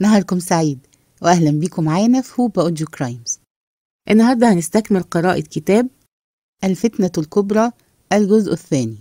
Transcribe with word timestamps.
نهاركم 0.00 0.38
سعيد 0.38 0.86
وأهلا 1.22 1.50
بيكم 1.50 1.84
معانا 1.84 2.20
في 2.20 2.42
هوبا 2.42 2.62
أوديو 2.62 2.86
كرايمز. 2.86 3.40
النهاردة 4.10 4.52
هنستكمل 4.52 5.02
قراءة 5.02 5.40
كتاب 5.40 5.88
الفتنة 6.64 7.12
الكبرى 7.18 7.72
الجزء 8.12 8.52
الثاني. 8.52 8.98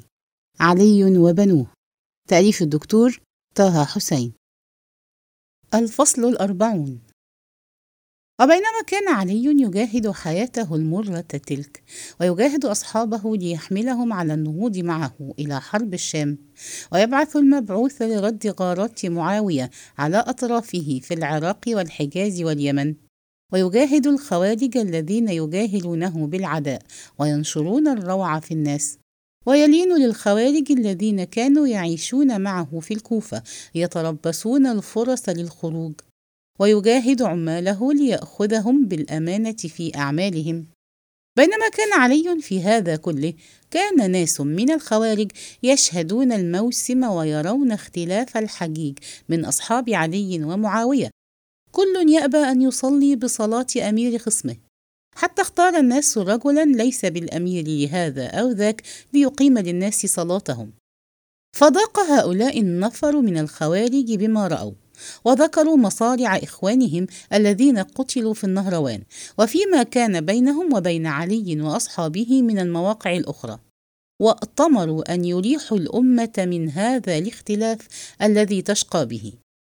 علي 0.59 1.17
وبنوه. 1.17 1.67
تأليف 2.29 2.61
الدكتور 2.61 3.19
طه 3.55 3.85
حسين. 3.85 4.33
الفصل 5.73 6.25
الأربعون. 6.25 6.99
وبينما 8.41 8.81
كان 8.87 9.07
علي 9.07 9.45
يجاهد 9.45 10.11
حياته 10.11 10.75
المرة 10.75 11.19
تلك 11.19 11.83
ويجاهد 12.21 12.65
أصحابه 12.65 13.35
ليحملهم 13.37 14.13
على 14.13 14.33
النهوض 14.33 14.77
معه 14.77 15.33
إلى 15.39 15.61
حرب 15.61 15.93
الشام 15.93 16.37
ويبعث 16.91 17.35
المبعوث 17.35 18.01
لرد 18.01 18.55
غارات 18.59 19.05
معاوية 19.05 19.69
على 19.97 20.17
أطرافه 20.17 20.99
في 21.03 21.13
العراق 21.13 21.61
والحجاز 21.67 22.41
واليمن 22.41 22.95
ويجاهد 23.53 24.07
الخوارج 24.07 24.77
الذين 24.77 25.29
يجاهلونه 25.29 26.27
بالعداء 26.27 26.81
وينشرون 27.19 27.87
الروع 27.87 28.39
في 28.39 28.53
الناس 28.53 28.97
ويلين 29.45 29.97
للخوارج 29.97 30.71
الذين 30.71 31.23
كانوا 31.23 31.67
يعيشون 31.67 32.41
معه 32.41 32.79
في 32.79 32.93
الكوفة 32.93 33.43
يتربصون 33.75 34.67
الفرص 34.67 35.29
للخروج. 35.29 35.93
ويجاهد 36.59 37.21
عماله 37.21 37.93
ليأخذهم 37.93 38.85
بالأمانة 38.85 39.51
في 39.51 39.91
أعمالهم. 39.95 40.65
بينما 41.37 41.69
كان 41.69 41.93
علي 41.93 42.41
في 42.41 42.61
هذا 42.61 42.95
كله 42.95 43.33
كان 43.71 44.11
ناس 44.11 44.41
من 44.41 44.71
الخوارج 44.71 45.31
يشهدون 45.63 46.31
الموسم 46.31 47.03
ويرون 47.03 47.71
اختلاف 47.71 48.37
الحجيج 48.37 48.97
من 49.29 49.45
أصحاب 49.45 49.89
علي 49.89 50.43
ومعاوية. 50.43 51.09
كل 51.71 52.09
يأبى 52.09 52.37
أن 52.37 52.61
يصلي 52.61 53.15
بصلاة 53.15 53.67
أمير 53.89 54.17
خصمه. 54.17 54.55
حتى 55.15 55.41
اختار 55.41 55.77
الناس 55.77 56.17
رجلا 56.17 56.65
ليس 56.65 57.05
بالأمير 57.05 57.67
لهذا 57.67 58.27
أو 58.27 58.49
ذاك 58.49 58.81
ليقيم 59.13 59.57
للناس 59.57 60.05
صلاتهم. 60.05 60.71
فضاق 61.55 61.99
هؤلاء 61.99 62.59
النفر 62.59 63.21
من 63.21 63.37
الخوارج 63.37 64.13
بما 64.15 64.47
رأوا. 64.47 64.84
وذكروا 65.25 65.77
مصارع 65.77 66.37
إخوانهم 66.37 67.07
الذين 67.33 67.77
قتلوا 67.77 68.33
في 68.33 68.43
النهروان 68.43 69.01
وفيما 69.37 69.83
كان 69.83 70.21
بينهم 70.21 70.73
وبين 70.73 71.07
علي 71.07 71.61
وأصحابه 71.61 72.41
من 72.41 72.59
المواقع 72.59 73.15
الأخرى. 73.15 73.59
وأطمروا 74.19 75.13
أن 75.13 75.25
يريحوا 75.25 75.77
الأمة 75.77 76.33
من 76.37 76.69
هذا 76.69 77.17
الاختلاف 77.17 77.87
الذي 78.21 78.61
تشقى 78.61 79.05
به 79.05 79.33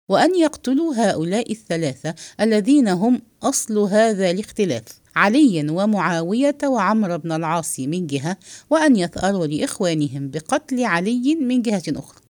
وأن 0.10 0.36
يقتلوا 0.36 0.96
هؤلاء 0.96 1.52
الثلاثة 1.52 2.16
الذين 2.42 2.88
هم 2.88 3.22
أصل 3.44 3.78
هذا 3.78 4.32
الاختلاف 4.32 4.84
عليا 5.16 5.72
ومعاوية 5.72 6.58
وعمر 6.64 7.18
بن 7.18 7.32
العاص 7.32 7.80
من 7.80 8.08
جهة 8.08 8.38
وأن 8.70 8.96
يثأروا 8.96 9.48
لإخوانهم 9.48 10.30
بقتل 10.30 10.84
علي 10.84 11.36
من 11.36 11.62
جهة 11.62 11.84
أخرى. 11.90 12.27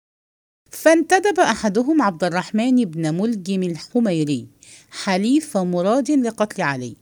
فانتدب 0.74 1.40
أحدهم 1.40 2.02
عبد 2.02 2.24
الرحمن 2.24 2.84
بن 2.84 3.14
ملجم 3.14 3.62
الحميري 3.62 4.46
حليف 4.90 5.56
مراد 5.56 6.10
لقتل 6.10 6.62
علي. 6.62 6.96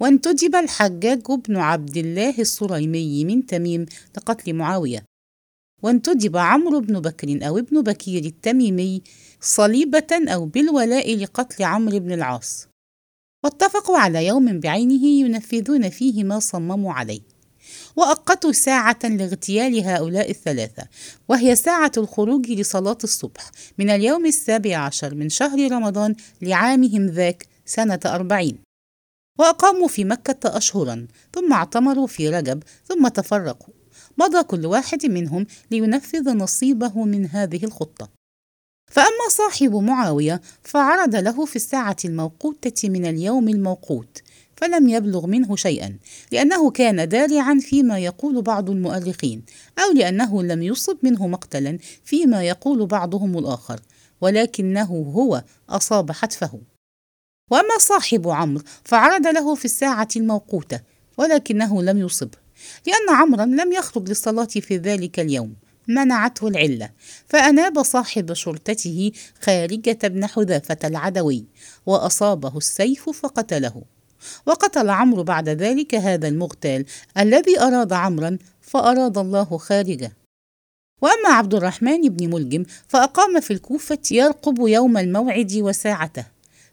وانتدب 0.00 0.54
الحجاج 0.54 1.22
بن 1.48 1.56
عبد 1.56 1.96
الله 1.96 2.34
الصريمي 2.38 3.24
من 3.24 3.46
تميم 3.46 3.86
لقتل 4.16 4.54
معاوية. 4.54 5.04
وانتدب 5.82 6.36
عمرو 6.36 6.80
بن 6.80 7.00
بكر 7.00 7.48
أو 7.48 7.58
ابن 7.58 7.82
بكير 7.82 8.24
التميمي 8.24 9.02
صليبة 9.40 10.08
أو 10.12 10.46
بالولاء 10.46 11.16
لقتل 11.16 11.64
عمرو 11.64 11.98
بن 11.98 12.12
العاص. 12.12 12.66
واتفقوا 13.44 13.98
على 13.98 14.26
يوم 14.26 14.60
بعينه 14.60 15.06
ينفذون 15.06 15.90
فيه 15.90 16.24
ما 16.24 16.38
صمموا 16.38 16.92
عليه. 16.92 17.37
وأقتوا 17.98 18.52
ساعة 18.52 18.98
لاغتيال 19.04 19.84
هؤلاء 19.84 20.30
الثلاثة 20.30 20.86
وهي 21.28 21.56
ساعة 21.56 21.92
الخروج 21.96 22.50
لصلاة 22.50 22.98
الصبح 23.04 23.50
من 23.78 23.90
اليوم 23.90 24.26
السابع 24.26 24.76
عشر 24.76 25.14
من 25.14 25.28
شهر 25.28 25.72
رمضان 25.72 26.14
لعامهم 26.42 27.06
ذاك 27.06 27.46
سنة 27.66 28.00
أربعين. 28.06 28.58
وأقاموا 29.38 29.88
في 29.88 30.04
مكة 30.04 30.56
أشهرا 30.56 31.06
ثم 31.34 31.52
اعتمروا 31.52 32.06
في 32.06 32.28
رجب 32.28 32.62
ثم 32.84 33.08
تفرقوا. 33.08 33.74
مضى 34.18 34.42
كل 34.42 34.66
واحد 34.66 35.06
منهم 35.06 35.46
لينفذ 35.70 36.30
نصيبه 36.30 37.04
من 37.04 37.26
هذه 37.26 37.64
الخطة. 37.64 38.08
فأما 38.90 39.28
صاحب 39.30 39.74
معاوية 39.74 40.40
فعرض 40.62 41.16
له 41.16 41.44
في 41.44 41.56
الساعة 41.56 41.96
الموقوتة 42.04 42.88
من 42.88 43.06
اليوم 43.06 43.48
الموقوت 43.48 44.22
فلم 44.60 44.88
يبلغ 44.88 45.26
منه 45.26 45.56
شيئا 45.56 45.96
لأنه 46.32 46.70
كان 46.70 47.08
دارعا 47.08 47.58
فيما 47.60 47.98
يقول 47.98 48.42
بعض 48.42 48.70
المؤرخين 48.70 49.42
أو 49.78 49.92
لأنه 49.92 50.42
لم 50.42 50.62
يصب 50.62 50.96
منه 51.02 51.26
مقتلا 51.26 51.78
فيما 52.04 52.42
يقول 52.42 52.86
بعضهم 52.86 53.38
الآخر 53.38 53.80
ولكنه 54.20 55.12
هو 55.14 55.44
أصاب 55.68 56.12
حتفه. 56.12 56.60
وأما 57.50 57.78
صاحب 57.78 58.28
عمرو 58.28 58.64
فعرض 58.84 59.26
له 59.26 59.54
في 59.54 59.64
الساعة 59.64 60.08
الموقوتة 60.16 60.80
ولكنه 61.18 61.82
لم 61.82 61.98
يصب 61.98 62.30
لأن 62.86 63.16
عمرا 63.16 63.44
لم 63.44 63.72
يخرج 63.72 64.08
للصلاة 64.08 64.44
في 64.44 64.76
ذلك 64.76 65.20
اليوم 65.20 65.54
منعته 65.88 66.48
العلة 66.48 66.90
فأناب 67.26 67.82
صاحب 67.82 68.32
شرطته 68.32 69.12
خارجة 69.42 69.98
بن 70.08 70.26
حذافة 70.26 70.78
العدوي 70.84 71.44
وأصابه 71.86 72.56
السيف 72.56 73.10
فقتله. 73.10 73.82
وقتل 74.46 74.90
عمرو 74.90 75.22
بعد 75.22 75.48
ذلك 75.48 75.94
هذا 75.94 76.28
المغتال 76.28 76.84
الذي 77.18 77.60
أراد 77.60 77.92
عمرا 77.92 78.38
فأراد 78.60 79.18
الله 79.18 79.58
خارجه. 79.58 80.12
وأما 81.02 81.28
عبد 81.28 81.54
الرحمن 81.54 82.00
بن 82.00 82.30
ملجم 82.30 82.64
فأقام 82.88 83.40
في 83.40 83.52
الكوفة 83.52 83.98
يرقب 84.10 84.58
يوم 84.58 84.96
الموعد 84.96 85.52
وساعته 85.54 86.24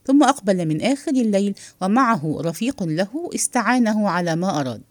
ثم 0.06 0.23
أقبل 0.23 0.66
من 0.66 0.81
آخر 0.81 1.11
الليل 1.11 1.56
ومعه 1.81 2.38
رفيق 2.39 2.83
له 2.83 3.29
استعانه 3.35 4.09
على 4.09 4.35
ما 4.35 4.62
أراد. 4.62 4.81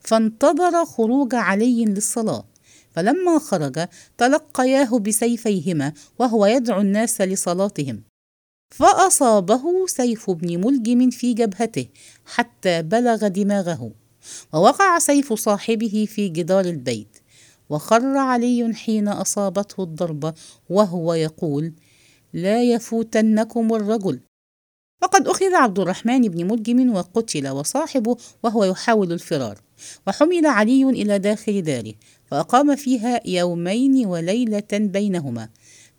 فانتظر 0.00 0.84
خروج 0.84 1.34
علي 1.34 1.84
للصلاة. 1.84 2.44
فلما 2.90 3.38
خرج 3.38 3.88
تلقياه 4.18 4.98
بسيفيهما 4.98 5.92
وهو 6.18 6.46
يدعو 6.46 6.80
الناس 6.80 7.20
لصلاتهم. 7.20 8.02
فأصابه 8.72 9.86
سيف 9.86 10.30
ابن 10.30 10.64
ملجم 10.64 11.10
في 11.10 11.34
جبهته 11.34 11.86
حتى 12.24 12.82
بلغ 12.82 13.28
دماغه 13.28 13.90
ووقع 14.52 14.98
سيف 14.98 15.32
صاحبه 15.32 16.06
في 16.08 16.28
جدار 16.28 16.64
البيت 16.64 17.18
وخر 17.70 18.16
علي 18.16 18.74
حين 18.74 19.08
أصابته 19.08 19.82
الضربة 19.82 20.34
وهو 20.70 21.14
يقول 21.14 21.72
لا 22.32 22.62
يفوتنكم 22.62 23.74
الرجل. 23.74 24.20
وقد 25.02 25.28
أخذ 25.28 25.54
عبد 25.54 25.78
الرحمن 25.78 26.20
بن 26.20 26.52
ملجم 26.52 26.94
وقتل 26.94 27.48
وصاحبه 27.48 28.16
وهو 28.42 28.64
يحاول 28.64 29.12
الفرار 29.12 29.58
وحمل 30.06 30.46
علي 30.46 30.82
إلى 30.84 31.18
داخل 31.18 31.62
داره 31.62 31.94
فأقام 32.24 32.76
فيها 32.76 33.20
يومين 33.24 34.06
وليلة 34.06 34.68
بينهما 34.72 35.48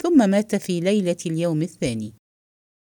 ثم 0.01 0.29
مات 0.29 0.55
في 0.55 0.79
ليلة 0.79 1.17
اليوم 1.25 1.61
الثاني. 1.61 2.22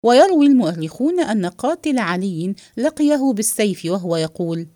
ويروي 0.06 0.48
المؤرخون 0.48 1.20
أن 1.20 1.46
قاتل 1.46 2.00
علي 2.00 2.56
لقيه 2.78 3.34
بالسيف 3.34 3.86
وهو 3.86 4.16
يقول 4.18 4.68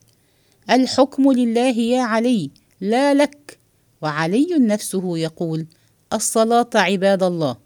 الحكم 0.70 1.32
لله 1.32 1.78
يا 1.78 2.02
علي 2.02 2.52
لا 2.82 3.14
لك. 3.14 3.60
وعلي 4.02 4.48
نفسه 4.60 5.18
يقول 5.18 5.66
الصلاة 6.14 6.70
عباد 6.76 7.24
الله. 7.24 7.58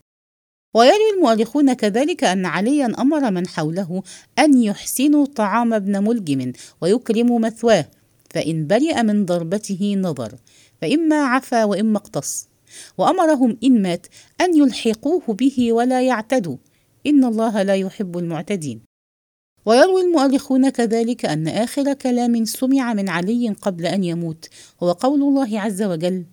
ويروي 0.73 1.09
المؤرخون 1.17 1.73
كذلك 1.73 2.23
أن 2.23 2.45
عليا 2.45 2.93
أمر 2.99 3.31
من 3.31 3.47
حوله 3.47 4.03
أن 4.39 4.63
يحسنوا 4.63 5.25
طعام 5.25 5.73
ابن 5.73 6.03
ملجم 6.03 6.53
ويكرموا 6.81 7.39
مثواه 7.39 7.85
فإن 8.29 8.67
برئ 8.67 9.03
من 9.03 9.25
ضربته 9.25 9.95
نظر 9.97 10.35
فإما 10.81 11.25
عفا 11.25 11.63
وإما 11.63 11.97
اقتص. 11.97 12.47
وأمرهم 12.97 13.57
إن 13.63 13.81
مات 13.81 14.07
أن 14.41 14.57
يلحقوه 14.57 15.23
به 15.27 15.73
ولا 15.73 16.01
يعتدوا. 16.01 16.57
إن 17.07 17.23
الله 17.23 17.63
لا 17.63 17.75
يحب 17.75 18.17
المعتدين. 18.17 18.81
ويروي 19.65 20.01
المؤرخون 20.01 20.69
كذلك 20.69 21.25
أن 21.25 21.47
آخر 21.47 21.93
كلام 21.93 22.45
سمع 22.45 22.93
من 22.93 23.09
علي 23.09 23.49
قبل 23.49 23.85
أن 23.85 24.03
يموت 24.03 24.49
هو 24.83 24.91
قول 24.91 25.21
الله 25.21 25.59
عز 25.59 25.81
وجل. 25.81 26.25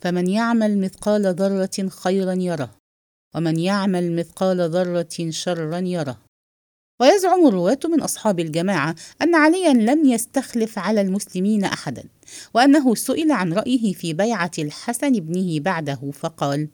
فمن 0.00 0.26
يعمل 0.28 0.78
مثقال 0.78 1.34
ذرة 1.34 1.88
خيرا 1.88 2.32
يره 2.32 2.70
ومن 3.34 3.58
يعمل 3.58 4.16
مثقال 4.16 4.70
ذرة 4.70 5.30
شرا 5.30 5.78
يره. 5.78 6.18
ويزعم 7.00 7.46
الرواة 7.46 7.78
من 7.84 8.00
أصحاب 8.00 8.40
الجماعة 8.40 8.94
أن 9.22 9.34
عليا 9.34 9.72
لم 9.72 10.04
يستخلف 10.04 10.78
على 10.78 11.00
المسلمين 11.00 11.64
أحدا 11.64 12.04
وأنه 12.54 12.94
سئل 12.94 13.32
عن 13.32 13.52
رأيه 13.52 13.92
في 13.92 14.14
بيعة 14.14 14.50
الحسن 14.58 15.16
ابنه 15.16 15.60
بعده 15.60 16.10
فقال 16.12 16.68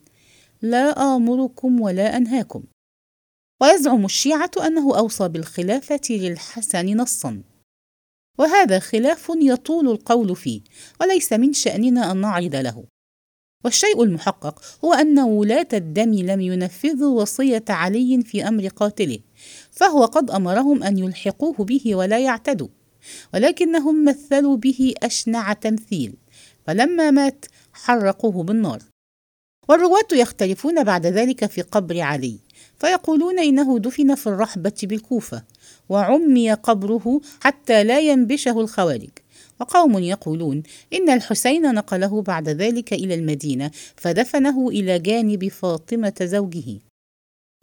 لا 0.63 1.17
آمركم 1.17 1.81
ولا 1.81 2.17
أنهاكم. 2.17 2.63
ويزعم 3.61 4.05
الشيعة 4.05 4.51
أنه 4.67 4.99
أوصى 4.99 5.29
بالخلافة 5.29 6.01
للحسن 6.11 6.97
نصًا. 6.97 7.43
وهذا 8.39 8.79
خلاف 8.79 9.33
يطول 9.41 9.89
القول 9.89 10.37
فيه 10.37 10.61
وليس 11.01 11.33
من 11.33 11.53
شأننا 11.53 12.13
أن 12.13 12.17
نعرض 12.17 12.55
له. 12.55 12.85
والشيء 13.65 14.03
المحقق 14.03 14.63
هو 14.85 14.95
أن 14.95 15.19
ولاة 15.19 15.69
الدم 15.73 16.15
لم 16.15 16.41
ينفذوا 16.41 17.21
وصية 17.21 17.65
علي 17.69 18.23
في 18.23 18.49
أمر 18.49 18.69
قاتله 18.69 19.19
فهو 19.71 20.05
قد 20.05 20.31
أمرهم 20.31 20.83
أن 20.83 20.99
يلحقوه 20.99 21.55
به 21.65 21.95
ولا 21.95 22.19
يعتدوا. 22.19 22.69
ولكنهم 23.35 24.05
مثلوا 24.05 24.57
به 24.57 24.95
أشنع 25.03 25.53
تمثيل 25.53 26.15
فلما 26.67 27.11
مات 27.11 27.45
حرقوه 27.73 28.43
بالنار. 28.43 28.83
والرواة 29.69 30.09
يختلفون 30.13 30.85
بعد 30.85 31.07
ذلك 31.07 31.47
في 31.47 31.63
قبر 31.63 32.01
علي. 32.01 32.39
فيقولون 32.79 33.39
إنه 33.39 33.79
دفن 33.79 34.15
في 34.15 34.27
الرحبة 34.27 34.73
بالكوفة 34.83 35.43
وعمي 35.89 36.53
قبره 36.53 37.21
حتى 37.41 37.85
لا 37.85 38.01
ينبشه 38.01 38.61
الخوارج. 38.61 39.11
وقوم 39.61 39.99
يقولون 39.99 40.63
إن 40.93 41.11
الحسين 41.11 41.75
نقله 41.75 42.23
بعد 42.23 42.49
ذلك 42.49 42.93
إلى 42.93 43.15
المدينة 43.15 43.71
فدفنه 43.97 44.69
إلى 44.69 44.99
جانب 44.99 45.49
فاطمة 45.49 46.15
زوجه. 46.23 46.79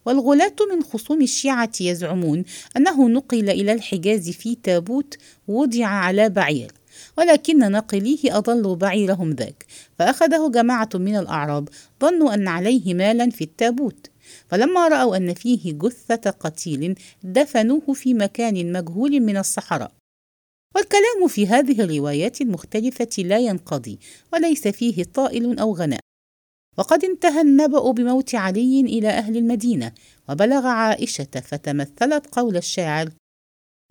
والغلاة 0.06 0.56
من 0.74 0.82
خصوم 0.82 1.22
الشيعة 1.22 1.72
يزعمون 1.80 2.44
أنه 2.76 3.08
نقل 3.08 3.50
إلى 3.50 3.72
الحجاز 3.72 4.30
في 4.30 4.54
تابوت 4.54 5.18
وضع 5.48 5.86
على 5.86 6.28
بعير 6.28 6.72
ولكن 7.18 7.72
ناقليه 7.72 8.38
أضلوا 8.38 8.76
بعيرهم 8.76 9.30
ذاك. 9.30 9.66
فأخذه 9.98 10.50
جماعة 10.50 10.88
من 10.94 11.16
الأعراب 11.16 11.68
ظنوا 12.02 12.34
أن 12.34 12.48
عليه 12.48 12.94
مالا 12.94 13.30
في 13.30 13.44
التابوت. 13.44 14.10
فلما 14.48 14.88
رأوا 14.88 15.16
أن 15.16 15.34
فيه 15.34 15.72
جثة 15.72 16.30
قتيل 16.30 16.94
دفنوه 17.22 17.92
في 17.94 18.14
مكان 18.14 18.72
مجهول 18.72 19.20
من 19.20 19.36
الصحراء. 19.36 19.92
والكلام 20.74 21.28
في 21.28 21.46
هذه 21.46 21.80
الروايات 21.80 22.40
المختلفة 22.40 23.08
لا 23.18 23.38
ينقضي 23.38 23.98
وليس 24.32 24.68
فيه 24.68 25.04
طائل 25.04 25.58
أو 25.58 25.74
غناء. 25.74 26.00
وقد 26.78 27.04
انتهى 27.04 27.40
النبأ 27.40 27.90
بموت 27.90 28.34
علي 28.34 28.80
إلى 28.80 29.08
أهل 29.08 29.36
المدينة 29.36 29.92
وبلغ 30.28 30.66
عائشة 30.66 31.40
فتمثلت 31.44 32.26
قول 32.26 32.56
الشاعر 32.56 33.10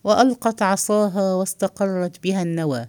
وألقت 0.03 0.61
عصاها 0.61 1.33
واستقرت 1.33 2.23
بها 2.23 2.41
النوى 2.41 2.87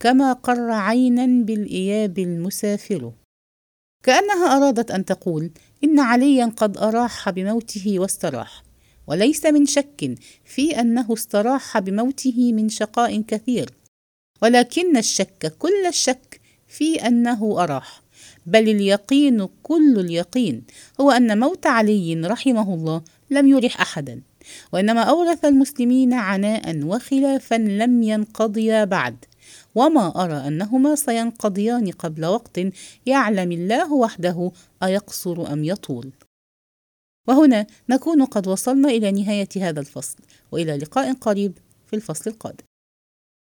كما 0.00 0.32
قر 0.32 0.70
عينا 0.70 1.26
بالإياب 1.44 2.18
المسافر. 2.18 3.12
كأنها 4.04 4.56
أرادت 4.56 4.90
أن 4.90 5.04
تقول 5.04 5.50
إن 5.84 6.00
عليا 6.00 6.52
قد 6.56 6.78
أراح 6.78 7.30
بموته 7.30 7.98
واستراح 7.98 8.62
وليس 9.06 9.46
من 9.46 9.66
شك 9.66 10.14
في 10.44 10.80
أنه 10.80 11.14
استراح 11.14 11.78
بموته 11.78 12.52
من 12.52 12.68
شقاء 12.68 13.20
كثير 13.20 13.70
ولكن 14.42 14.96
الشك 14.96 15.54
كل 15.58 15.86
الشك 15.86 16.40
في 16.68 17.06
أنه 17.06 17.62
أراح 17.62 18.02
بل 18.46 18.68
اليقين 18.68 19.48
كل 19.62 19.98
اليقين 19.98 20.62
هو 21.00 21.10
أن 21.10 21.38
موت 21.38 21.66
علي 21.66 22.14
رحمه 22.14 22.74
الله 22.74 23.02
لم 23.30 23.48
يرح 23.48 23.80
أحدا 23.80 24.20
وإنما 24.72 25.02
أورث 25.02 25.44
المسلمين 25.44 26.12
عناء 26.12 26.84
وخلافا 26.84 27.54
لم 27.54 28.02
ينقضيا 28.02 28.84
بعد 28.84 29.16
وما 29.74 30.24
أرى 30.24 30.48
أنهما 30.48 30.94
سينقضيان 30.94 31.90
قبل 31.90 32.26
وقت 32.26 32.60
يعلم 33.06 33.52
الله 33.52 33.92
وحده 33.92 34.50
أيقصر 34.82 35.52
أم 35.52 35.64
يطول. 35.64 36.12
وهنا 37.28 37.66
نكون 37.88 38.24
قد 38.24 38.48
وصلنا 38.48 38.88
إلى 38.88 39.12
نهاية 39.12 39.48
هذا 39.56 39.80
الفصل 39.80 40.18
وإلى 40.52 40.76
لقاء 40.76 41.12
قريب 41.12 41.58
في 41.86 41.96
الفصل 41.96 42.30
القادم. 42.30 42.64